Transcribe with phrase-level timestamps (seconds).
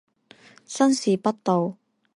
[0.65, 1.77] 新北市道